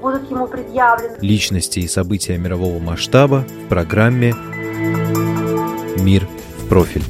будут 0.00 0.30
ему 0.30 0.46
предъявлены. 0.46 1.16
Личности 1.20 1.80
и 1.80 1.88
события 1.88 2.38
мирового 2.38 2.78
масштаба 2.78 3.44
в 3.64 3.68
программе 3.68 4.34
«Мир 5.98 6.28
в 6.58 6.68
профиль». 6.68 7.02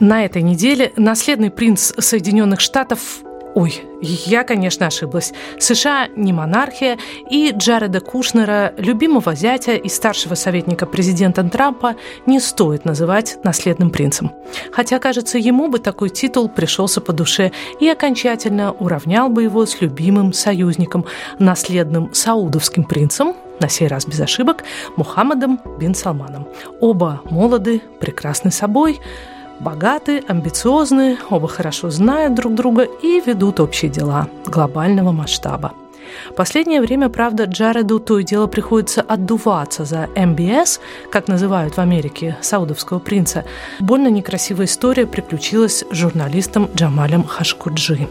На 0.00 0.24
этой 0.24 0.42
неделе 0.42 0.92
наследный 0.96 1.50
принц 1.50 1.92
Соединенных 1.98 2.60
Штатов 2.60 3.22
Ой, 3.54 3.82
я, 4.00 4.42
конечно, 4.42 4.88
ошиблась. 4.88 5.32
США 5.58 6.08
не 6.16 6.32
монархия, 6.32 6.98
и 7.30 7.52
Джареда 7.56 8.00
Кушнера, 8.00 8.74
любимого 8.76 9.34
зятя 9.36 9.76
и 9.76 9.88
старшего 9.88 10.34
советника 10.34 10.86
президента 10.86 11.44
Трампа, 11.44 11.94
не 12.26 12.40
стоит 12.40 12.84
называть 12.84 13.38
наследным 13.44 13.90
принцем. 13.90 14.32
Хотя, 14.72 14.98
кажется, 14.98 15.38
ему 15.38 15.68
бы 15.68 15.78
такой 15.78 16.10
титул 16.10 16.48
пришелся 16.48 17.00
по 17.00 17.12
душе 17.12 17.52
и 17.78 17.88
окончательно 17.88 18.72
уравнял 18.72 19.28
бы 19.28 19.44
его 19.44 19.64
с 19.66 19.80
любимым 19.80 20.32
союзником, 20.32 21.04
наследным 21.38 22.12
саудовским 22.12 22.84
принцем, 22.84 23.36
на 23.60 23.68
сей 23.68 23.86
раз 23.86 24.04
без 24.04 24.18
ошибок, 24.18 24.64
Мухаммадом 24.96 25.60
бин 25.78 25.94
Салманом. 25.94 26.48
Оба 26.80 27.22
молоды, 27.24 27.80
прекрасны 28.00 28.50
собой, 28.50 28.98
богаты, 29.60 30.22
амбициозны, 30.26 31.18
оба 31.30 31.48
хорошо 31.48 31.90
знают 31.90 32.34
друг 32.34 32.54
друга 32.54 32.82
и 32.82 33.20
ведут 33.20 33.60
общие 33.60 33.90
дела 33.90 34.28
глобального 34.46 35.12
масштаба. 35.12 35.72
Последнее 36.36 36.80
время, 36.80 37.08
правда, 37.08 37.44
Джареду 37.44 37.98
то 37.98 38.18
и 38.18 38.24
дело 38.24 38.46
приходится 38.46 39.02
отдуваться 39.02 39.84
за 39.84 40.08
МБС, 40.16 40.80
как 41.10 41.28
называют 41.28 41.76
в 41.76 41.80
Америке 41.80 42.36
саудовского 42.40 42.98
принца. 42.98 43.44
Больно 43.80 44.08
некрасивая 44.08 44.66
история 44.66 45.06
приключилась 45.06 45.84
с 45.90 45.94
журналистом 45.94 46.68
Джамалем 46.74 47.24
Хашкуджи. 47.24 48.08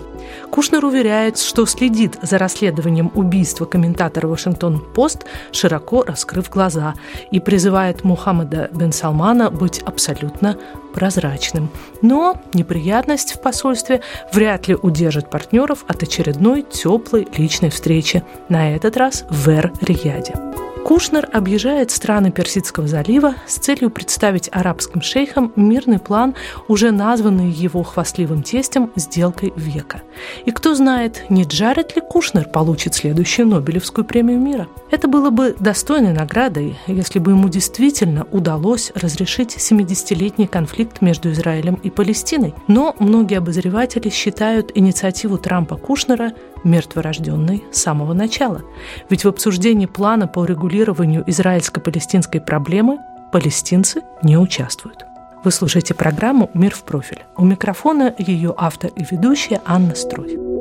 Кушнер 0.49 0.85
уверяет, 0.85 1.38
что 1.38 1.66
следит 1.66 2.17
за 2.21 2.38
расследованием 2.38 3.11
убийства 3.16 3.66
комментатора 3.66 4.27
«Вашингтон-Пост», 4.27 5.25
широко 5.52 6.03
раскрыв 6.03 6.49
глаза, 6.49 6.93
и 7.31 7.39
призывает 7.39 8.03
Мухаммада 8.03 8.69
бен 8.73 8.91
Салмана 8.91 9.49
быть 9.49 9.79
абсолютно 9.79 10.57
прозрачным. 10.94 11.69
Но 12.01 12.41
неприятность 12.53 13.33
в 13.33 13.41
посольстве 13.41 14.01
вряд 14.31 14.67
ли 14.67 14.75
удержит 14.75 15.29
партнеров 15.29 15.85
от 15.88 16.03
очередной 16.03 16.61
теплой 16.61 17.27
личной 17.35 17.69
встречи, 17.69 18.23
на 18.49 18.75
этот 18.75 18.97
раз 18.97 19.25
в 19.29 19.49
Эр-Рияде. 19.49 20.52
Кушнер 20.83 21.29
объезжает 21.31 21.91
страны 21.91 22.29
Персидского 22.31 22.87
залива 22.87 23.35
с 23.47 23.55
целью 23.55 23.89
представить 23.89 24.49
арабским 24.51 25.01
шейхам 25.01 25.53
мирный 25.55 25.97
план, 25.97 26.35
уже 26.67 26.91
названный 26.91 27.49
его 27.49 27.83
хвастливым 27.83 28.43
тестем 28.43 28.91
«Сделкой 28.97 29.53
века». 29.55 30.01
И 30.45 30.51
кто 30.51 30.75
знает, 30.75 31.23
не 31.29 31.43
Джаред 31.43 31.95
ли 31.95 32.01
Кушнер 32.01 32.49
получит 32.49 32.95
следующую 32.95 33.47
Нобелевскую 33.47 34.03
премию 34.03 34.39
мира? 34.39 34.67
Это 34.91 35.07
было 35.07 35.29
бы 35.29 35.55
достойной 35.57 36.11
наградой, 36.11 36.77
если 36.87 37.19
бы 37.19 37.31
ему 37.31 37.47
действительно 37.47 38.27
удалось 38.31 38.91
разрешить 38.93 39.55
70-летний 39.55 40.47
конфликт 40.47 41.01
между 41.01 41.31
Израилем 41.31 41.75
и 41.75 41.89
Палестиной. 41.89 42.53
Но 42.67 42.93
многие 42.99 43.38
обозреватели 43.38 44.09
считают 44.09 44.72
инициативу 44.75 45.38
Трампа 45.38 45.77
Кушнера 45.77 46.33
мертворожденной 46.63 47.63
с 47.72 47.81
самого 47.81 48.13
начала. 48.13 48.62
Ведь 49.09 49.24
в 49.24 49.28
обсуждении 49.28 49.85
плана 49.85 50.28
по 50.28 50.46
регулированию 50.46 51.24
израильско-палестинской 51.28 52.41
проблемы 52.41 53.00
палестинцы 53.31 54.01
не 54.22 54.38
участвуют. 54.38 55.06
Вы 55.44 55.52
слушаете 55.52 55.94
программу 55.94 56.50
«Мир 56.53 56.73
в 56.73 56.84
профиль». 56.84 57.23
У 57.35 57.44
микрофона 57.44 58.13
ее 58.18 58.53
автор 58.56 58.91
и 58.96 59.03
ведущая 59.09 59.62
Анна 59.66 59.94
Строй. 59.96 60.53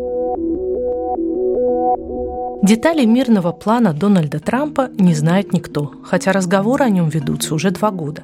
Детали 2.62 3.05
мирного 3.05 3.50
плана 3.50 3.93
Дональда 3.93 4.39
Трампа 4.39 4.89
не 4.97 5.15
знает 5.15 5.53
никто, 5.53 5.93
хотя 6.05 6.31
разговоры 6.31 6.84
о 6.84 6.91
нем 6.91 7.09
ведутся 7.09 7.56
уже 7.56 7.73
два 7.73 7.91
года. 7.91 8.23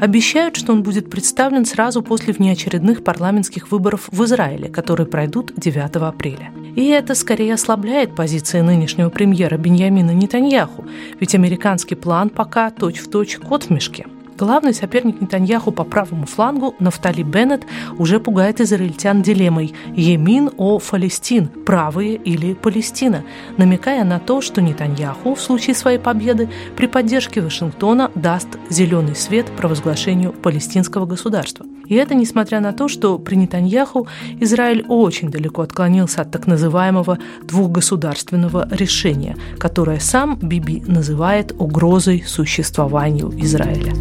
Обещают, 0.00 0.54
что 0.54 0.72
он 0.72 0.84
будет 0.84 1.10
представлен 1.10 1.64
сразу 1.64 2.00
после 2.00 2.32
внеочередных 2.32 3.02
парламентских 3.02 3.72
выборов 3.72 4.08
в 4.12 4.22
Израиле, 4.22 4.68
которые 4.68 5.08
пройдут 5.08 5.52
9 5.56 5.96
апреля. 5.96 6.52
И 6.76 6.86
это 6.86 7.16
скорее 7.16 7.54
ослабляет 7.54 8.14
позиции 8.14 8.60
нынешнего 8.60 9.10
премьера 9.10 9.56
Беньямина 9.56 10.12
Нетаньяху, 10.12 10.84
ведь 11.18 11.34
американский 11.34 11.96
план 11.96 12.30
пока 12.30 12.70
точь-в-точь 12.70 13.34
точь 13.34 13.48
кот 13.48 13.64
в 13.64 13.70
мешке– 13.70 14.06
Главный 14.42 14.74
соперник 14.74 15.20
Нетаньяху 15.20 15.70
по 15.70 15.84
правому 15.84 16.26
флангу, 16.26 16.74
Нафтали 16.80 17.22
Беннет, 17.22 17.64
уже 17.96 18.18
пугает 18.18 18.60
израильтян 18.60 19.22
дилеммой 19.22 19.72
«Емин 19.94 20.50
о 20.56 20.80
Фалестин»– 20.80 21.46
«правые» 21.64 22.16
или 22.16 22.54
«Палестина», 22.54 23.22
намекая 23.56 24.02
на 24.02 24.18
то, 24.18 24.40
что 24.40 24.60
Нетаньяху 24.60 25.36
в 25.36 25.40
случае 25.40 25.76
своей 25.76 25.98
победы 25.98 26.50
при 26.76 26.88
поддержке 26.88 27.40
Вашингтона 27.40 28.10
даст 28.16 28.48
зеленый 28.68 29.14
свет 29.14 29.46
провозглашению 29.56 30.32
палестинского 30.32 31.06
государства. 31.06 31.64
И 31.86 31.94
это 31.94 32.16
несмотря 32.16 32.58
на 32.58 32.72
то, 32.72 32.88
что 32.88 33.20
при 33.20 33.36
Нетаньяху 33.36 34.08
Израиль 34.40 34.84
очень 34.88 35.30
далеко 35.30 35.62
отклонился 35.62 36.22
от 36.22 36.32
так 36.32 36.48
называемого 36.48 37.18
двухгосударственного 37.44 38.66
решения, 38.72 39.36
которое 39.60 40.00
сам 40.00 40.36
Биби 40.42 40.82
называет 40.84 41.52
угрозой 41.56 42.24
существованию 42.26 43.32
Израиля. 43.36 43.92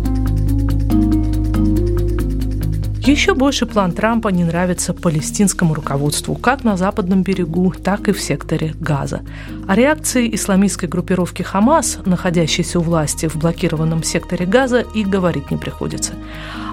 Еще 3.04 3.34
больше 3.34 3.66
план 3.66 3.94
Трампа 3.94 4.28
не 4.28 4.44
нравится 4.44 4.94
палестинскому 4.94 5.74
руководству, 5.74 6.36
как 6.36 6.64
на 6.64 6.78
западном 6.78 7.24
берегу, 7.24 7.74
так 7.84 8.08
и 8.08 8.12
в 8.12 8.22
секторе 8.22 8.76
Газа. 8.80 9.22
О 9.68 9.76
реакции 9.76 10.34
исламистской 10.36 10.88
группировки 10.88 11.42
Хамас, 11.42 11.98
находящейся 12.06 12.78
у 12.80 12.84
власти 12.84 13.28
в 13.28 13.38
блокированном 13.38 14.04
секторе 14.04 14.46
Газа, 14.46 14.86
и 14.94 15.04
говорить 15.04 15.50
не 15.50 15.58
приходится 15.58 16.14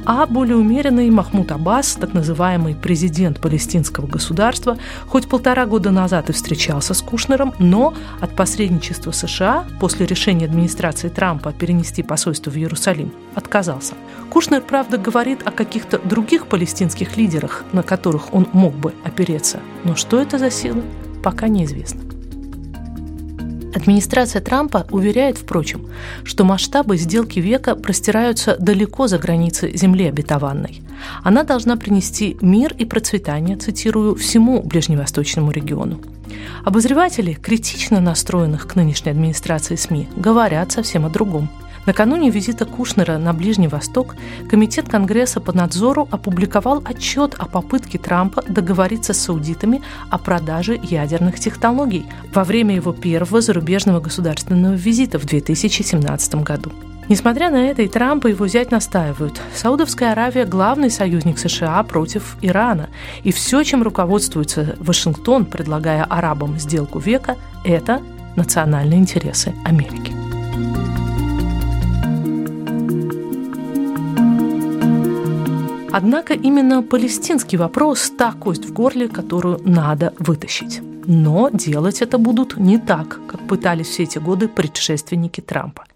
а 0.05 0.27
более 0.27 0.57
умеренный 0.57 1.11
Махмуд 1.11 1.53
Аббас, 1.53 1.95
так 1.95 2.15
называемый 2.15 2.75
президент 2.75 3.41
палестинского 3.41 4.07
государства, 4.07 4.79
хоть 5.07 5.29
полтора 5.29 5.67
года 5.67 5.91
назад 5.91 6.31
и 6.31 6.33
встречался 6.33 6.95
с 6.95 7.03
Кушнером, 7.03 7.55
но 7.59 7.95
от 8.21 8.35
посредничества 8.35 9.13
США 9.13 9.65
после 9.81 10.07
решения 10.07 10.47
администрации 10.47 11.09
Трампа 11.09 11.53
перенести 11.53 12.03
посольство 12.03 12.51
в 12.51 12.57
Иерусалим 12.57 13.13
отказался. 13.35 13.95
Кушнер, 14.31 14.63
правда, 14.63 14.99
говорит 14.99 15.47
о 15.47 15.51
каких-то 15.51 15.99
других 15.99 16.47
палестинских 16.47 17.17
лидерах, 17.17 17.65
на 17.73 17.83
которых 17.83 18.35
он 18.35 18.47
мог 18.53 18.75
бы 18.75 18.95
опереться, 19.05 19.61
но 19.85 19.97
что 19.97 20.21
это 20.21 20.39
за 20.39 20.51
силы, 20.51 20.83
пока 21.23 21.49
неизвестно. 21.49 22.08
Администрация 23.75 24.41
Трампа 24.41 24.87
уверяет, 24.91 25.39
впрочем, 25.39 25.89
что 26.25 26.45
масштабы 26.45 26.97
сделки 26.97 27.39
века 27.39 27.75
простираются 27.75 28.57
далеко 28.59 29.09
за 29.09 29.19
границы 29.19 29.71
Земли 29.77 30.07
обетованной. 30.07 30.83
Она 31.23 31.45
должна 31.45 31.77
принести 31.77 32.37
мир 32.41 32.75
и 32.79 32.85
процветание, 32.85 33.57
цитирую, 33.57 34.15
всему 34.15 34.63
ближневосточному 34.63 35.51
региону. 35.51 36.01
Обозреватели, 36.65 37.35
критично 37.35 38.01
настроенных 38.01 38.67
к 38.67 38.75
нынешней 38.75 39.13
администрации 39.13 39.77
СМИ, 39.77 40.09
говорят 40.17 40.73
совсем 40.73 41.07
о 41.07 41.11
другом– 41.11 41.49
Накануне 41.89 42.29
визита 42.29 42.67
Кушнера 42.67 43.17
на 43.17 43.33
Ближний 43.33 43.67
Восток 43.67 44.15
Комитет 44.51 44.91
Конгресса 44.91 45.41
по 45.41 45.55
надзору 45.55 46.07
опубликовал 46.11 46.83
отчет 46.85 47.35
о 47.39 47.47
попытке 47.47 47.97
Трампа 47.97 48.43
договориться 48.47 49.15
с 49.15 49.21
саудитами 49.21 49.81
о 50.11 50.19
продаже 50.19 50.79
ядерных 50.83 51.41
технологий 51.41 52.05
во 52.35 52.45
время 52.45 52.75
его 52.75 52.93
первого 52.93 53.41
зарубежного 53.41 54.01
государственного 54.01 54.75
визита 54.75 55.19
в 55.19 55.25
2017 55.25 56.35
году. 56.43 56.73
Несмотря 57.09 57.49
на 57.49 57.71
это, 57.71 57.81
и 57.81 57.89
Трамп, 57.89 58.27
и 58.27 58.31
его 58.33 58.47
зять 58.49 58.71
настаивают. 58.71 59.41
Саудовская 59.55 60.13
Аравия– 60.13 60.45
главный 60.45 60.91
союзник 60.91 61.39
США 61.39 61.83
против 61.85 62.37
Ирана. 62.43 62.91
И 63.23 63.33
все, 63.33 63.63
чем 63.63 63.83
руководствуется 63.83 64.77
Вашингтон, 64.79 65.47
предлагая 65.47 66.05
арабам 66.05 66.59
сделку 66.59 66.99
века, 66.99 67.37
это 67.65 68.03
национальные 68.37 68.99
интересы 69.01 69.55
Америки. 69.65 70.28
Однако 76.01 76.35
именно 76.35 76.83
палестинский 76.85 77.59
вопрос– 77.59 78.13
та 78.19 78.31
кость 78.31 78.65
в 78.67 78.73
горле, 78.73 79.09
которую 79.09 79.61
надо 79.65 80.15
вытащить. 80.21 80.81
Но 81.07 81.51
делать 81.53 82.03
это 82.03 82.19
будут 82.19 82.57
не 82.57 82.79
так, 82.79 83.19
как 83.27 83.49
пытались 83.49 83.89
все 83.89 84.05
эти 84.05 84.19
годы 84.19 84.47
предшественники 84.47 85.41
Трампа. 85.41 85.87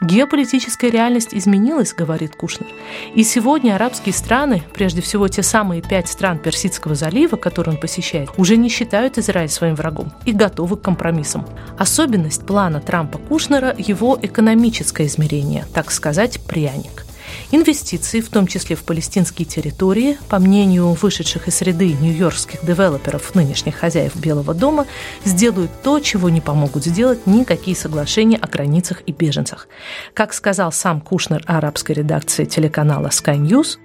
Геополитическая 0.00 0.90
реальность 0.90 1.34
изменилась, 1.34 1.92
говорит 1.92 2.34
Кушнер. 2.34 2.66
И 3.14 3.24
сегодня 3.24 3.74
арабские 3.74 4.14
страны, 4.14 4.62
прежде 4.72 5.02
всего 5.02 5.28
те 5.28 5.42
самые 5.42 5.82
пять 5.82 6.08
стран 6.08 6.38
Персидского 6.38 6.94
залива, 6.94 7.36
которые 7.36 7.74
он 7.74 7.80
посещает, 7.80 8.30
уже 8.38 8.56
не 8.56 8.70
считают 8.70 9.18
Израиль 9.18 9.50
своим 9.50 9.74
врагом 9.74 10.14
и 10.24 10.32
готовы 10.32 10.78
к 10.78 10.82
компромиссам. 10.82 11.44
Особенность 11.76 12.46
плана 12.46 12.78
Трампа-Кушнера– 12.80 13.74
его 13.78 14.18
экономическое 14.22 15.04
измерение, 15.04 15.66
так 15.74 15.90
сказать, 15.90 16.40
пряник– 16.46 17.04
Инвестиции, 17.51 18.21
в 18.21 18.29
том 18.29 18.47
числе 18.47 18.75
в 18.75 18.83
палестинские 18.83 19.45
территории, 19.45 20.17
по 20.29 20.39
мнению 20.39 20.93
вышедших 20.93 21.47
из 21.47 21.55
среды 21.55 21.93
нью-йоркских 21.93 22.65
девелоперов, 22.65 23.35
нынешних 23.35 23.75
хозяев 23.75 24.15
Белого 24.15 24.53
дома, 24.53 24.85
сделают 25.25 25.71
то, 25.83 25.99
чего 25.99 26.29
не 26.29 26.41
помогут 26.41 26.85
сделать 26.85 27.25
никакие 27.25 27.75
соглашения 27.75 28.37
о 28.37 28.47
границах 28.47 29.03
и 29.05 29.11
беженцах. 29.11 29.67
Как 30.13 30.33
сказал 30.33 30.71
сам 30.71 31.01
Кушнер 31.01 31.43
арабской 31.45 31.93
редакции 31.93 32.45
телеканала 32.45 33.07
Sky 33.07 33.37
News, 33.37 33.77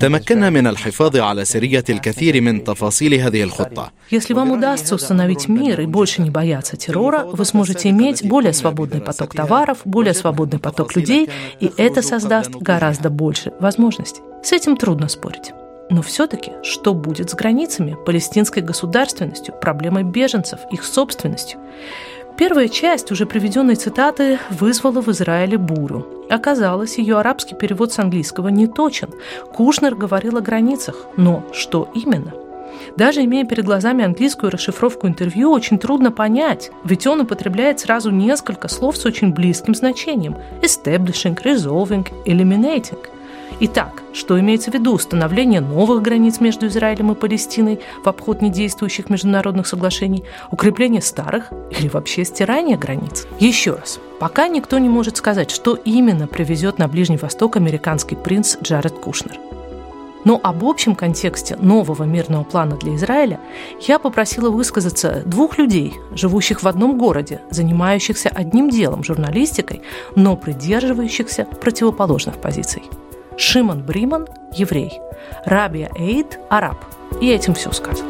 تمكنا 0.00 0.50
من 0.50 0.66
الحفاظ 0.66 1.16
على 1.16 1.44
سرية 1.44 1.84
الكثير 1.88 2.40
من 2.40 2.64
تفاصيل 2.64 3.14
هذه 3.14 3.42
الخطة. 3.42 3.90
Если 4.10 4.32
вам 4.32 4.52
удастся 4.52 4.94
установить 4.94 5.48
мир 5.48 5.80
и 5.82 5.86
больше 5.86 6.22
не 6.22 6.30
бояться 6.30 6.78
террора, 6.78 7.24
вы 7.24 7.44
сможете 7.44 7.90
иметь 7.90 8.26
более 8.26 8.54
свободный 8.54 9.02
поток 9.02 9.34
товаров, 9.34 9.78
более 9.84 10.14
свободный 10.14 10.41
поток 10.59 10.95
людей, 10.95 11.29
и 11.59 11.71
это 11.77 12.01
создаст 12.01 12.51
гораздо 12.51 13.09
больше 13.09 13.53
возможностей. 13.59 14.21
С 14.43 14.51
этим 14.51 14.77
трудно 14.77 15.07
спорить. 15.07 15.53
Но 15.89 16.01
все-таки, 16.01 16.51
что 16.63 16.93
будет 16.93 17.29
с 17.29 17.35
границами, 17.35 17.97
палестинской 18.05 18.63
государственностью, 18.63 19.53
проблемой 19.59 20.03
беженцев, 20.03 20.59
их 20.71 20.83
собственностью? 20.83 21.59
Первая 22.37 22.67
часть 22.67 23.11
уже 23.11 23.25
приведенной 23.25 23.75
цитаты 23.75 24.39
вызвала 24.49 25.01
в 25.01 25.09
Израиле 25.09 25.57
бурю. 25.57 26.25
Оказалось, 26.29 26.97
ее 26.97 27.19
арабский 27.19 27.53
перевод 27.53 27.93
с 27.93 27.99
английского 27.99 28.47
не 28.47 28.65
точен. 28.65 29.09
Кушнер 29.53 29.93
говорил 29.93 30.37
о 30.37 30.41
границах, 30.41 31.05
но 31.15 31.43
что 31.53 31.89
именно? 31.93 32.33
Даже 32.97 33.23
имея 33.23 33.45
перед 33.45 33.65
глазами 33.65 34.03
английскую 34.03 34.51
расшифровку 34.51 35.07
интервью, 35.07 35.51
очень 35.51 35.79
трудно 35.79 36.11
понять, 36.11 36.71
ведь 36.83 37.07
он 37.07 37.21
употребляет 37.21 37.79
сразу 37.79 38.11
несколько 38.11 38.67
слов 38.67 38.97
с 38.97 39.05
очень 39.05 39.33
близким 39.33 39.75
значением– 39.75 40.37
establishing, 40.61 41.41
resolving, 41.43 42.07
eliminating. 42.25 42.99
Итак, 43.59 44.01
что 44.13 44.39
имеется 44.39 44.71
в 44.71 44.73
виду? 44.73 44.93
Установление 44.93 45.61
новых 45.61 46.01
границ 46.01 46.39
между 46.39 46.67
Израилем 46.67 47.11
и 47.11 47.15
Палестиной 47.15 47.79
в 48.03 48.09
обход 48.09 48.41
недействующих 48.41 49.09
международных 49.09 49.67
соглашений, 49.67 50.23
укрепление 50.51 51.01
старых 51.01 51.51
или 51.69 51.87
вообще 51.87 52.25
стирание 52.25 52.77
границ? 52.77 53.27
Еще 53.39 53.75
раз, 53.75 53.99
пока 54.19 54.47
никто 54.47 54.79
не 54.79 54.89
может 54.89 55.17
сказать, 55.17 55.51
что 55.51 55.75
именно 55.75 56.27
привезет 56.27 56.77
на 56.79 56.87
Ближний 56.87 57.17
Восток 57.17 57.55
американский 57.55 58.15
принц 58.15 58.57
Джаред 58.61 58.93
Кушнер– 58.93 59.37
но 60.25 60.39
об 60.41 60.63
общем 60.63 60.95
контексте 60.95 61.55
нового 61.57 62.03
мирного 62.03 62.43
плана 62.43 62.77
для 62.77 62.95
Израиля 62.95 63.39
я 63.81 63.99
попросила 63.99 64.49
высказаться 64.49 65.23
двух 65.25 65.57
людей, 65.57 65.93
живущих 66.13 66.63
в 66.63 66.67
одном 66.67 66.97
городе, 66.97 67.41
занимающихся 67.49 68.29
одним 68.29 68.69
делом– 68.69 69.03
журналистикой, 69.05 69.81
но 70.15 70.35
придерживающихся 70.35 71.47
противоположных 71.61 72.39
позиций. 72.39 72.83
Шимон 73.37 73.83
Бриман– 73.83 74.27
еврей, 74.53 74.99
Рабия 75.45 75.91
Эйд– 75.95 76.39
араб. 76.49 76.77
И 77.21 77.29
этим 77.29 77.53
все 77.53 77.71
сказано. 77.71 78.09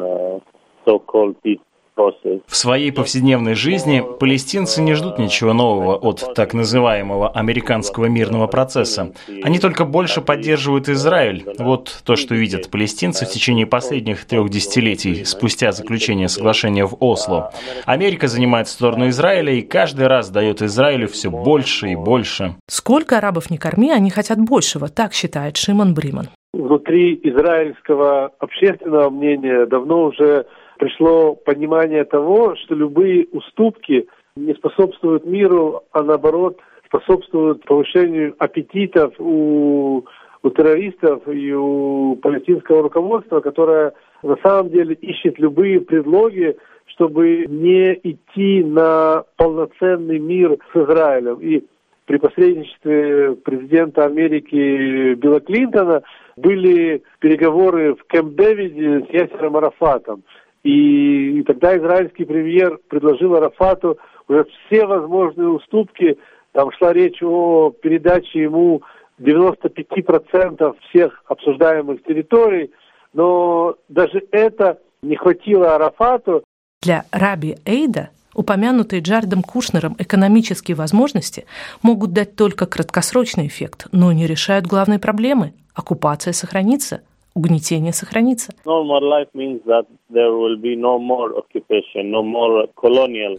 uh, 0.00 0.40
so-called 0.86 1.34
peace 1.42 1.60
в 1.96 2.56
своей 2.56 2.90
повседневной 2.90 3.54
жизни 3.54 4.02
палестинцы 4.18 4.82
не 4.82 4.94
ждут 4.94 5.18
ничего 5.18 5.52
нового 5.52 5.96
от 5.96 6.34
так 6.34 6.52
называемого 6.52 7.30
американского 7.30 8.06
мирного 8.06 8.48
процесса. 8.48 9.12
Они 9.42 9.58
только 9.60 9.84
больше 9.84 10.20
поддерживают 10.20 10.88
Израиль. 10.88 11.44
Вот 11.58 12.02
то, 12.04 12.16
что 12.16 12.34
видят 12.34 12.70
палестинцы 12.70 13.26
в 13.26 13.30
течение 13.30 13.66
последних 13.66 14.24
трех 14.24 14.48
десятилетий 14.50 15.24
спустя 15.24 15.70
заключение 15.70 16.28
соглашения 16.28 16.84
в 16.84 16.96
Осло. 16.98 17.52
Америка 17.86 18.26
занимает 18.26 18.66
сторону 18.68 19.08
Израиля 19.08 19.52
и 19.52 19.62
каждый 19.62 20.08
раз 20.08 20.30
дает 20.30 20.62
Израилю 20.62 21.06
все 21.06 21.30
больше 21.30 21.90
и 21.90 21.96
больше. 21.96 22.56
Сколько 22.68 23.18
арабов 23.18 23.50
не 23.50 23.58
корми, 23.58 23.92
они 23.92 24.10
хотят 24.10 24.38
большего, 24.38 24.88
так 24.88 25.12
считает 25.12 25.56
Шимон 25.56 25.94
Бриман. 25.94 26.28
Внутри 26.52 27.20
израильского 27.22 28.30
общественного 28.38 29.10
мнения 29.10 29.66
давно 29.66 30.04
уже 30.04 30.46
пришло 30.78 31.34
понимание 31.34 32.04
того, 32.04 32.56
что 32.56 32.74
любые 32.74 33.26
уступки 33.32 34.06
не 34.36 34.54
способствуют 34.54 35.24
миру, 35.24 35.82
а 35.92 36.02
наоборот 36.02 36.58
способствуют 36.86 37.64
повышению 37.64 38.34
аппетитов 38.38 39.14
у, 39.18 40.04
у 40.42 40.50
террористов 40.50 41.26
и 41.28 41.52
у 41.52 42.16
палестинского 42.16 42.82
руководства, 42.82 43.40
которое 43.40 43.92
на 44.22 44.36
самом 44.42 44.70
деле 44.70 44.94
ищет 44.94 45.38
любые 45.38 45.80
предлоги, 45.80 46.56
чтобы 46.86 47.46
не 47.46 47.94
идти 48.02 48.62
на 48.62 49.24
полноценный 49.36 50.18
мир 50.18 50.56
с 50.72 50.76
Израилем. 50.76 51.38
И 51.40 51.64
при 52.06 52.18
посредничестве 52.18 53.34
президента 53.36 54.04
Америки 54.04 55.14
Билла 55.14 55.40
Клинтона 55.40 56.02
были 56.36 57.02
переговоры 57.20 57.94
в 57.94 58.04
Кэмп-Дэвиде 58.12 59.06
с 59.06 59.10
Ясером 59.10 59.56
Арафатом. 59.56 60.22
И, 60.64 61.40
и 61.40 61.42
тогда 61.44 61.76
израильский 61.76 62.24
премьер 62.24 62.78
предложил 62.88 63.36
Арафату 63.36 63.98
уже 64.28 64.46
все 64.66 64.86
возможные 64.86 65.48
уступки. 65.48 66.18
Там 66.52 66.72
шла 66.72 66.92
речь 66.92 67.22
о 67.22 67.70
передаче 67.70 68.42
ему 68.42 68.82
95% 69.20 70.76
всех 70.88 71.22
обсуждаемых 71.26 72.02
территорий, 72.04 72.72
но 73.12 73.76
даже 73.88 74.22
это 74.32 74.78
не 75.02 75.16
хватило 75.16 75.74
Арафату. 75.74 76.42
Для 76.82 77.04
Раби 77.12 77.56
Эйда 77.66 78.08
упомянутые 78.34 79.00
Джардом 79.00 79.42
Кушнером 79.42 79.94
экономические 79.98 80.76
возможности 80.76 81.44
могут 81.82 82.12
дать 82.12 82.36
только 82.36 82.66
краткосрочный 82.66 83.46
эффект, 83.46 83.86
но 83.92 84.12
не 84.12 84.26
решают 84.26 84.66
главной 84.66 84.98
проблемы– 84.98 85.52
оккупация 85.74 86.32
сохранится– 86.32 87.02
угнетение 87.34 87.92
сохранится. 87.92 88.52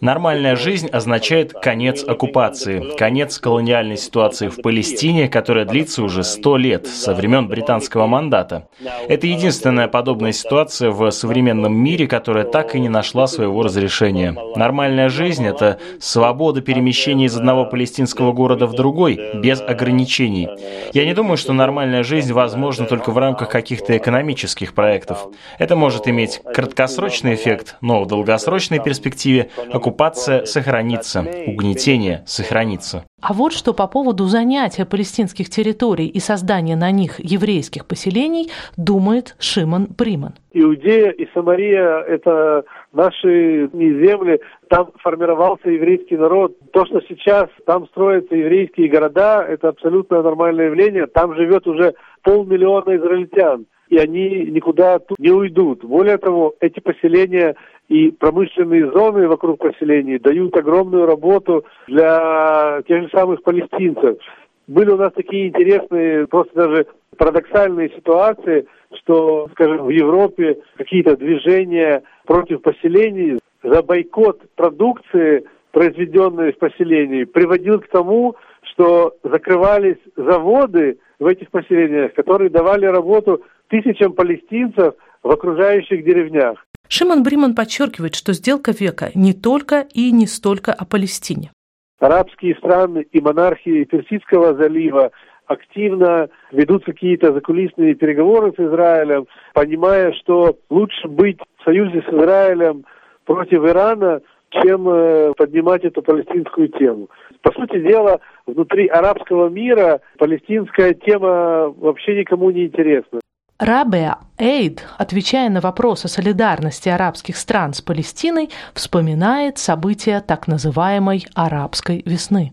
Нормальная 0.02 0.56
жизнь 0.56 0.88
означает 0.88 1.52
конец 1.52 2.04
оккупации, 2.04 2.96
конец 2.96 3.38
колониальной 3.38 3.96
ситуации 3.96 4.48
в 4.48 4.60
Палестине, 4.60 5.28
которая 5.28 5.64
длится 5.64 6.02
уже 6.02 6.22
сто 6.22 6.56
лет, 6.56 6.86
со 6.86 7.14
времен 7.14 7.48
британского 7.48 8.06
мандата. 8.06 8.68
Это 9.08 9.26
единственная 9.26 9.88
подобная 9.88 10.32
ситуация 10.32 10.90
в 10.90 11.10
современном 11.10 11.74
мире, 11.74 12.06
которая 12.06 12.44
так 12.44 12.74
и 12.74 12.80
не 12.80 12.88
нашла 12.88 13.26
своего 13.26 13.62
разрешения. 13.62 14.36
Нормальная 14.56 15.08
жизнь– 15.08 15.46
это 15.48 15.78
свобода 15.98 16.60
перемещения 16.60 17.26
из 17.26 17.36
одного 17.36 17.64
палестинского 17.64 18.32
города 18.32 18.66
в 18.66 18.74
другой, 18.74 19.18
без 19.34 19.60
ограничений. 19.60 20.48
Я 20.92 21.04
не 21.04 21.14
думаю, 21.14 21.36
что 21.36 21.52
нормальная 21.52 22.02
жизнь 22.02 22.32
возможна 22.32 22.86
только 22.86 23.10
в 23.10 23.18
рамках 23.18 23.48
каких-то 23.48 23.96
экономических 23.96 24.74
проектов. 24.74 25.28
Это 25.58 25.76
может 25.76 26.08
иметь 26.08 26.40
краткосрочный 26.66 27.34
эффект, 27.34 27.76
но 27.80 28.02
в 28.02 28.06
долгосрочной 28.06 28.82
перспективе 28.82 29.50
оккупация 29.72 30.44
сохранится, 30.44 31.24
угнетение 31.46 32.22
сохранится. 32.26 33.04
А 33.22 33.32
вот 33.32 33.52
что 33.52 33.72
по 33.72 33.86
поводу 33.86 34.24
занятия 34.24 34.84
палестинских 34.84 35.48
территорий 35.48 36.06
и 36.06 36.20
создания 36.20 36.76
на 36.76 36.90
них 36.90 37.18
еврейских 37.18 37.86
поселений 37.86 38.50
думает 38.76 39.36
Шимон 39.38 39.86
Бриман. 39.96 40.34
Иудея 40.52 41.10
и 41.10 41.26
Самария– 41.32 42.00
это 42.08 42.64
наши 42.92 43.68
земли, 43.72 44.40
там 44.68 44.90
формировался 45.02 45.70
еврейский 45.70 46.16
народ. 46.16 46.56
То, 46.72 46.84
что 46.86 47.00
сейчас 47.08 47.48
там 47.66 47.86
строятся 47.88 48.34
еврейские 48.34 48.88
города, 48.88 49.42
это 49.42 49.68
абсолютно 49.68 50.22
нормальное 50.22 50.66
явление. 50.66 51.06
Там 51.06 51.34
живет 51.34 51.66
уже 51.66 51.94
полмиллиона 52.22 52.96
израильтян 52.96 53.66
и 53.88 53.98
они 53.98 54.46
никуда 54.46 54.98
не 55.18 55.30
уйдут. 55.30 55.84
Более 55.84 56.18
того, 56.18 56.54
эти 56.60 56.80
поселения 56.80 57.54
и 57.88 58.10
промышленные 58.10 58.90
зоны 58.90 59.28
вокруг 59.28 59.58
поселений 59.58 60.18
дают 60.18 60.56
огромную 60.56 61.06
работу 61.06 61.64
для 61.86 62.82
тех 62.88 63.04
же 63.04 63.08
самых 63.10 63.42
палестинцев. 63.42 64.18
Были 64.66 64.90
у 64.90 64.96
нас 64.96 65.12
такие 65.12 65.48
интересные, 65.48 66.26
просто 66.26 66.54
даже 66.54 66.86
парадоксальные 67.16 67.90
ситуации, 67.90 68.66
что, 68.94 69.48
скажем, 69.52 69.86
в 69.86 69.90
Европе 69.90 70.58
какие-то 70.76 71.16
движения 71.16 72.02
против 72.26 72.62
поселений 72.62 73.38
за 73.62 73.82
бойкот 73.82 74.42
продукции 74.56 75.44
произведенный 75.70 76.52
в 76.52 76.58
поселении, 76.58 77.24
приводил 77.24 77.80
к 77.80 77.88
тому, 77.88 78.34
что 78.62 79.14
закрывались 79.22 79.98
заводы 80.16 80.98
в 81.18 81.26
этих 81.26 81.50
поселениях, 81.50 82.14
которые 82.14 82.48
давали 82.48 82.86
работу 82.86 83.42
тысячам 83.68 84.12
палестинцев 84.12 84.94
в 85.22 85.30
окружающих 85.30 86.04
деревнях. 86.04 86.64
Шимон 86.88 87.22
Бриман 87.22 87.54
подчеркивает, 87.54 88.14
что 88.14 88.32
сделка 88.32 88.70
века 88.70 89.10
не 89.14 89.32
только 89.32 89.86
и 89.92 90.12
не 90.12 90.26
столько 90.26 90.72
о 90.72 90.84
Палестине. 90.84 91.50
Арабские 91.98 92.54
страны 92.56 93.06
и 93.10 93.20
монархии 93.20 93.84
Персидского 93.84 94.54
залива 94.54 95.10
активно 95.46 96.28
ведут 96.52 96.84
какие-то 96.84 97.32
закулисные 97.32 97.94
переговоры 97.94 98.52
с 98.52 98.60
Израилем, 98.60 99.26
понимая, 99.54 100.12
что 100.12 100.58
лучше 100.68 101.08
быть 101.08 101.38
в 101.58 101.64
союзе 101.64 102.02
с 102.02 102.12
Израилем 102.12 102.84
против 103.24 103.64
Ирана, 103.64 104.20
чем 104.50 104.88
э, 104.88 105.32
поднимать 105.36 105.84
эту 105.84 106.02
палестинскую 106.02 106.68
тему. 106.68 107.08
По 107.42 107.52
сути 107.52 107.80
дела, 107.80 108.20
внутри 108.46 108.86
арабского 108.86 109.48
мира 109.48 110.00
палестинская 110.18 110.94
тема 110.94 111.68
вообще 111.76 112.18
никому 112.18 112.50
не 112.50 112.66
интересна. 112.66 113.20
Рабеа 113.58 114.18
Эйд, 114.36 114.84
отвечая 114.98 115.48
на 115.48 115.60
вопрос 115.60 116.04
о 116.04 116.08
солидарности 116.08 116.90
арабских 116.90 117.38
стран 117.38 117.72
с 117.72 117.80
Палестиной, 117.80 118.50
вспоминает 118.74 119.56
события 119.56 120.20
так 120.20 120.46
называемой 120.46 121.24
«арабской 121.34 122.02
весны». 122.04 122.52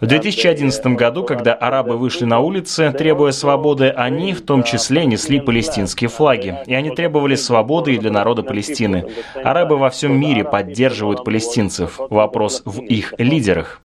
В 0.00 0.06
2011 0.06 0.86
году, 0.96 1.24
когда 1.24 1.54
арабы 1.54 1.96
вышли 1.96 2.24
на 2.24 2.40
улицы, 2.40 2.92
требуя 2.92 3.30
свободы, 3.30 3.90
они 3.90 4.32
в 4.32 4.44
том 4.44 4.64
числе 4.64 5.06
несли 5.06 5.38
палестинские 5.40 6.08
флаги. 6.08 6.56
И 6.66 6.74
они 6.74 6.90
требовали 6.90 7.36
свободы 7.36 7.94
и 7.94 7.98
для 7.98 8.10
народа 8.10 8.42
Палестины. 8.42 9.08
Арабы 9.34 9.76
во 9.76 9.90
всем 9.90 10.18
мире 10.18 10.44
поддерживают 10.44 11.24
палестинцев. 11.24 12.00
Вопрос 12.10 12.62
в 12.64 12.82
их 12.82 13.14
лидерах. 13.18 13.80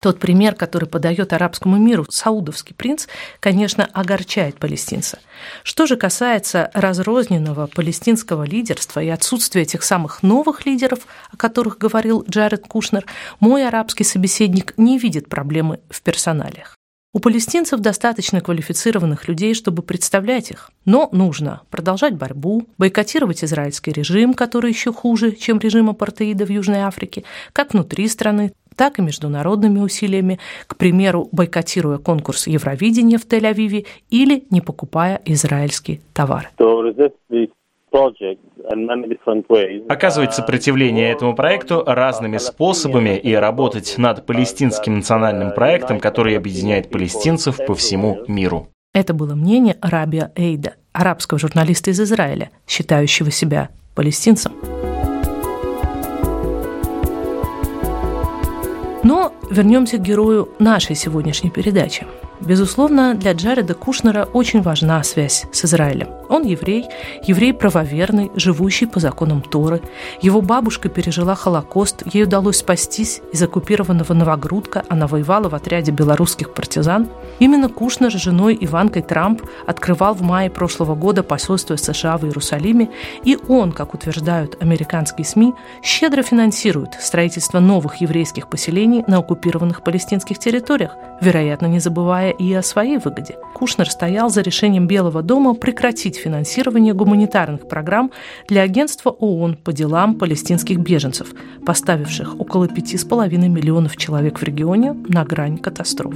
Тот 0.00 0.20
пример, 0.20 0.54
который 0.54 0.88
подает 0.88 1.32
арабскому 1.32 1.76
миру 1.76 2.06
саудовский 2.08 2.72
принц, 2.72 3.08
конечно, 3.40 3.84
огорчает 3.92 4.56
палестинца. 4.56 5.18
Что 5.64 5.86
же 5.86 5.96
касается 5.96 6.70
разрозненного 6.72 7.66
палестинского 7.66 8.44
лидерства 8.44 9.00
и 9.00 9.08
отсутствия 9.08 9.64
тех 9.64 9.82
самых 9.82 10.22
новых 10.22 10.66
лидеров, 10.66 11.00
о 11.32 11.36
которых 11.36 11.78
говорил 11.78 12.24
Джаред 12.28 12.68
Кушнер, 12.68 13.06
мой 13.40 13.66
арабский 13.66 14.04
собеседник 14.04 14.72
не 14.76 14.98
видит 14.98 15.28
проблемы 15.28 15.80
в 15.90 16.00
персоналиях. 16.02 16.76
У 17.12 17.20
палестинцев 17.20 17.80
достаточно 17.80 18.40
квалифицированных 18.40 19.26
людей, 19.26 19.54
чтобы 19.54 19.82
представлять 19.82 20.52
их. 20.52 20.70
Но 20.84 21.08
нужно 21.10 21.62
продолжать 21.70 22.14
борьбу, 22.14 22.68
бойкотировать 22.78 23.42
израильский 23.42 23.90
режим, 23.90 24.34
который 24.34 24.70
еще 24.70 24.92
хуже, 24.92 25.32
чем 25.32 25.58
режим 25.58 25.90
апартеида 25.90 26.44
в 26.44 26.50
Южной 26.50 26.80
Африке, 26.80 27.24
как 27.52 27.72
внутри 27.72 28.06
страны, 28.06 28.52
так 28.78 28.98
и 28.98 29.02
международными 29.02 29.80
усилиями, 29.80 30.38
к 30.66 30.76
примеру, 30.76 31.28
бойкотируя 31.32 31.98
конкурс 31.98 32.46
Евровидения 32.46 33.18
в 33.18 33.26
Тель-Авиве 33.26 33.86
или 34.08 34.44
не 34.50 34.60
покупая 34.60 35.20
израильские 35.26 36.00
товары. 36.14 36.48
Оказывать 39.88 40.34
сопротивление 40.34 41.10
этому 41.10 41.34
проекту 41.34 41.82
разными 41.84 42.36
способами 42.38 43.18
и 43.18 43.34
работать 43.34 43.94
над 43.98 44.24
палестинским 44.24 44.96
национальным 44.96 45.52
проектом, 45.52 45.98
который 45.98 46.36
объединяет 46.36 46.90
палестинцев 46.90 47.58
по 47.66 47.74
всему 47.74 48.18
миру. 48.28 48.68
Это 48.94 49.12
было 49.12 49.34
мнение 49.34 49.76
Рабия 49.82 50.32
Эйда, 50.36 50.74
арабского 50.92 51.40
журналиста 51.40 51.90
из 51.90 52.00
Израиля, 52.00 52.50
считающего 52.66 53.30
себя 53.30 53.70
палестинцем. 53.94 54.52
Вернемся 59.50 59.98
к 59.98 60.02
герою 60.02 60.48
нашей 60.58 60.96
сегодняшней 60.96 61.50
передачи– 61.50 62.06
Безусловно, 62.40 63.14
для 63.14 63.32
Джареда 63.32 63.74
Кушнера 63.74 64.28
очень 64.32 64.62
важна 64.62 65.02
связь 65.02 65.46
с 65.52 65.64
Израилем. 65.64 66.08
Он 66.28 66.44
еврей, 66.44 66.86
еврей 67.24 67.52
правоверный, 67.52 68.30
живущий 68.36 68.86
по 68.86 69.00
законам 69.00 69.42
Торы. 69.42 69.80
Его 70.20 70.40
бабушка 70.40 70.88
пережила 70.88 71.34
Холокост, 71.34 72.02
ей 72.12 72.24
удалось 72.24 72.58
спастись 72.58 73.20
из 73.32 73.42
оккупированного 73.42 74.12
Новогрудка, 74.12 74.84
она 74.88 75.06
воевала 75.06 75.48
в 75.48 75.54
отряде 75.54 75.90
белорусских 75.90 76.54
партизан. 76.54 77.08
Именно 77.38 77.68
Кушнер 77.68 78.12
с 78.12 78.22
женой 78.22 78.56
Иванкой 78.60 79.02
Трамп 79.02 79.42
открывал 79.66 80.14
в 80.14 80.22
мае 80.22 80.50
прошлого 80.50 80.94
года 80.94 81.22
посольство 81.22 81.76
США 81.76 82.18
в 82.18 82.24
Иерусалиме, 82.24 82.90
и 83.24 83.38
он, 83.48 83.72
как 83.72 83.94
утверждают 83.94 84.60
американские 84.60 85.24
СМИ, 85.24 85.54
щедро 85.82 86.22
финансирует 86.22 86.94
строительство 87.00 87.58
новых 87.58 87.96
еврейских 87.96 88.48
поселений 88.48 89.02
на 89.06 89.18
оккупированных 89.18 89.82
палестинских 89.82 90.38
территориях, 90.38 90.96
вероятно, 91.20 91.66
не 91.66 91.80
забывая 91.80 92.27
забывая 92.28 92.32
и 92.32 92.52
о 92.54 92.62
своей 92.62 92.98
выгоде. 92.98 93.36
Кушнер 93.54 93.90
стоял 93.90 94.30
за 94.30 94.42
решением 94.42 94.86
Белого 94.86 95.22
дома 95.22 95.54
прекратить 95.54 96.16
финансирование 96.16 96.94
гуманитарных 96.94 97.68
программ 97.68 98.10
для 98.48 98.62
агентства 98.62 99.10
ООН 99.10 99.56
по 99.56 99.72
делам 99.72 100.14
палестинских 100.14 100.78
беженцев, 100.78 101.28
поставивших 101.66 102.40
около 102.40 102.68
пяти 102.68 102.96
с 102.96 103.04
половиной 103.04 103.48
миллионов 103.48 103.96
человек 103.96 104.38
в 104.38 104.42
регионе 104.42 104.94
на 105.08 105.24
грань 105.24 105.58
катастроф. 105.58 106.14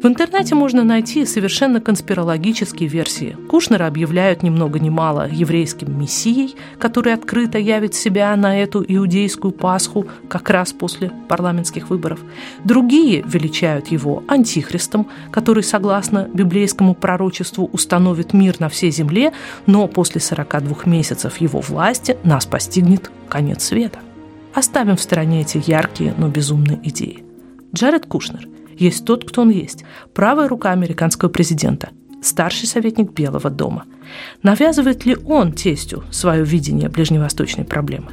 В 0.00 0.06
интернете 0.06 0.54
можно 0.54 0.84
найти 0.84 1.26
совершенно 1.26 1.80
конспирологические 1.80 2.88
версии. 2.88 3.36
Кушнера 3.48 3.88
объявляют 3.88 4.44
ни 4.44 4.48
много 4.48 4.78
ни 4.78 4.90
мало 4.90 5.28
еврейским 5.28 5.98
мессией, 5.98 6.54
который 6.78 7.12
открыто 7.12 7.58
явит 7.58 7.94
себя 7.94 8.36
на 8.36 8.62
эту 8.62 8.84
иудейскую 8.86 9.50
Пасху 9.50 10.06
как 10.28 10.50
раз 10.50 10.72
после 10.72 11.10
парламентских 11.28 11.90
выборов. 11.90 12.20
Другие 12.62 13.24
величают 13.26 13.88
его 13.88 14.22
антихристом, 14.28 15.08
который, 15.32 15.64
согласно 15.64 16.28
библейскому 16.32 16.94
пророчеству, 16.94 17.68
установит 17.72 18.32
мир 18.32 18.60
на 18.60 18.68
всей 18.68 18.92
земле, 18.92 19.32
но 19.66 19.88
после 19.88 20.20
42 20.20 20.76
месяцев 20.84 21.38
его 21.38 21.58
власти 21.60 22.16
нас 22.22 22.46
постигнет 22.46 23.10
конец 23.28 23.64
света. 23.64 23.98
Оставим 24.54 24.94
в 24.94 25.02
стороне 25.02 25.40
эти 25.40 25.60
яркие, 25.66 26.14
но 26.16 26.28
безумные 26.28 26.78
идеи. 26.84 27.24
Джаред 27.74 28.06
Кушнер– 28.06 28.46
есть 28.78 29.04
тот, 29.04 29.28
кто 29.28 29.42
он 29.42 29.50
есть. 29.50 29.84
Правая 30.14 30.48
рука 30.48 30.70
американского 30.70 31.28
президента, 31.28 31.90
старший 32.22 32.66
советник 32.66 33.12
Белого 33.12 33.50
дома. 33.50 33.84
Навязывает 34.42 35.04
ли 35.06 35.16
он 35.26 35.52
тестю 35.52 36.02
свое 36.10 36.44
видение 36.44 36.88
ближневосточной 36.88 37.64
проблемы? 37.64 38.12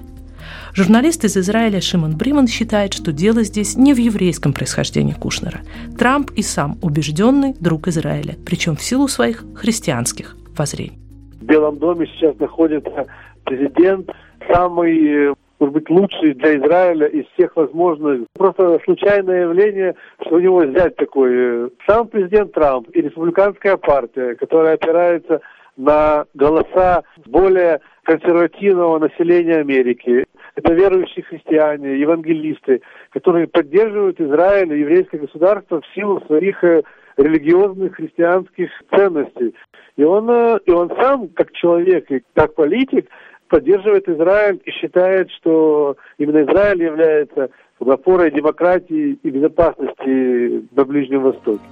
Журналист 0.74 1.24
из 1.24 1.38
Израиля 1.38 1.79
Шимон 1.79 2.17
Бриман 2.17 2.48
считает, 2.48 2.93
что 2.93 3.13
дело 3.13 3.43
здесь 3.43 3.77
не 3.77 3.93
в 3.93 3.98
еврейском 3.98 4.51
происхождении 4.51 5.13
Кушнера. 5.13 5.62
Трамп 5.98 6.31
и 6.31 6.41
сам 6.41 6.77
убежденный 6.81 7.53
друг 7.57 7.88
Израиля, 7.88 8.36
причем 8.45 8.75
в 8.75 8.81
силу 8.81 9.07
своих 9.07 9.45
христианских 9.55 10.36
воззрений. 10.57 11.00
В 11.39 11.45
Белом 11.45 11.77
доме 11.79 12.07
сейчас 12.07 12.38
находится 12.39 13.05
президент, 13.45 14.10
самый 14.53 15.34
может 15.65 15.74
быть, 15.74 15.89
лучший 15.89 16.34
для 16.36 16.57
Израиля 16.57 17.07
из 17.07 17.25
всех 17.34 17.55
возможных. 17.55 18.27
Просто 18.34 18.79
случайное 18.84 19.43
явление, 19.43 19.95
что 20.22 20.36
у 20.36 20.39
него 20.39 20.60
взять 20.60 20.95
такой. 20.95 21.72
Сам 21.88 22.07
президент 22.07 22.53
Трамп 22.53 22.88
и 22.93 23.01
республиканская 23.01 23.77
партия, 23.77 24.36
которая 24.36 24.75
опирается 24.75 25.41
на 25.75 26.25
голоса 26.36 27.03
более 27.25 27.81
консервативного 28.03 29.00
населения 29.00 29.57
Америки. 29.57 30.25
Это 30.55 30.74
верующие 30.74 31.24
христиане, 31.24 32.00
евангелисты, 32.00 32.81
которые 33.10 33.48
поддерживают 33.48 34.22
Израиль 34.22 34.72
и 34.72 34.79
еврейское 34.81 35.17
государство 35.17 35.81
в 35.81 35.95
силу 35.95 36.22
своих 36.27 36.63
э, 36.63 36.84
религиозных 37.17 37.95
христианских 37.95 38.69
ценностей. 38.95 39.53
И 39.98 40.03
он, 40.03 40.29
э, 40.29 40.60
и 40.65 40.72
он 40.72 40.91
сам, 41.01 41.27
как 41.29 41.51
человек 41.53 42.10
и 42.10 42.24
как 42.36 42.53
политик, 42.53 43.10
поддерживает 43.49 44.07
Израиль 44.07 44.61
и 44.65 44.71
считает, 44.71 45.29
что 45.31 45.97
именно 46.17 46.43
Израиль 46.43 46.83
является 46.83 47.49
опорой 47.79 48.31
демократии 48.31 49.19
и 49.21 49.29
безопасности 49.29 50.65
на 50.75 50.85
Ближнем 50.85 51.23
Востоке. 51.23 51.63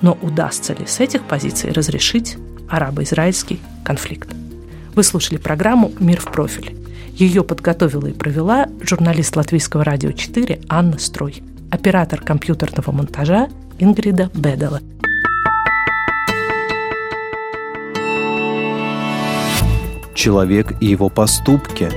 Но 0.00 0.16
удастся 0.22 0.74
ли 0.74 0.86
с 0.86 1.00
этих 1.00 1.24
позиций 1.24 1.72
разрешить 1.72 2.36
арабо-израильский 2.70 3.58
конфликт? 3.84 4.28
Вы 4.94 5.02
слушали 5.02 5.38
программу 5.38 5.90
«Мир 6.00 6.20
в 6.20 6.30
профиль». 6.32 6.76
Ее 7.14 7.42
подготовила 7.42 8.06
и 8.06 8.12
провела 8.12 8.66
журналист 8.80 9.36
Латвийского 9.36 9.82
радио 9.82 10.12
4 10.12 10.60
Анна 10.68 10.98
Строй, 10.98 11.42
оператор 11.70 12.20
компьютерного 12.20 12.92
монтажа 12.92 13.48
Ингрида 13.80 14.30
Бедела. 14.34 14.80
Человек 20.18 20.72
и 20.80 20.86
его 20.86 21.08
поступки, 21.08 21.88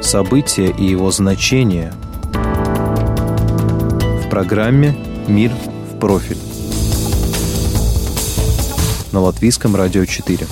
события 0.00 0.70
и 0.70 0.82
его 0.82 1.10
значения 1.10 1.92
в 4.22 4.30
программе 4.30 4.96
«Мир 5.28 5.52
в 5.52 5.98
профиль» 5.98 6.38
на 9.12 9.20
Латвийском 9.20 9.76
радио 9.76 10.06
4. 10.06 10.46